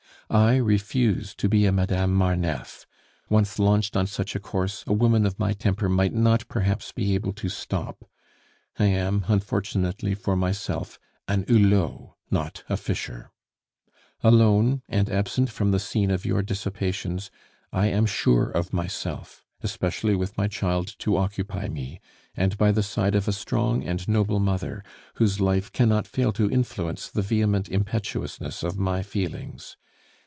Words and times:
"I 0.33 0.55
refuse 0.55 1.35
to 1.35 1.49
be 1.49 1.65
a 1.65 1.73
Madame 1.73 2.13
Marneffe; 2.15 2.85
once 3.27 3.59
launched 3.59 3.97
on 3.97 4.07
such 4.07 4.33
a 4.33 4.39
course, 4.39 4.81
a 4.87 4.93
woman 4.93 5.25
of 5.25 5.37
my 5.37 5.51
temper 5.51 5.89
might 5.89 6.13
not, 6.13 6.47
perhaps, 6.47 6.93
be 6.93 7.13
able 7.15 7.33
to 7.33 7.49
stop. 7.49 8.09
I 8.79 8.85
am, 8.85 9.25
unfortunately 9.27 10.15
for 10.15 10.37
myself, 10.37 10.97
a 11.27 11.35
Hulot, 11.39 12.13
not 12.31 12.63
a 12.69 12.77
Fischer. 12.77 13.29
"Alone, 14.23 14.83
and 14.87 15.09
absent 15.09 15.49
from 15.49 15.71
the 15.71 15.79
scene 15.81 16.09
of 16.09 16.25
your 16.25 16.41
dissipations, 16.41 17.29
I 17.73 17.87
am 17.87 18.05
sure 18.05 18.49
of 18.49 18.71
myself, 18.71 19.43
especially 19.61 20.15
with 20.15 20.37
my 20.37 20.47
child 20.47 20.95
to 20.99 21.17
occupy 21.17 21.67
me, 21.67 21.99
and 22.37 22.57
by 22.57 22.71
the 22.71 22.83
side 22.83 23.15
of 23.15 23.27
a 23.27 23.33
strong 23.33 23.83
and 23.83 24.07
noble 24.07 24.39
mother, 24.39 24.81
whose 25.15 25.41
life 25.41 25.73
cannot 25.73 26.07
fail 26.07 26.31
to 26.33 26.49
influence 26.49 27.09
the 27.09 27.21
vehement 27.21 27.67
impetuousness 27.67 28.63
of 28.63 28.79
my 28.79 29.03
feelings. 29.03 29.75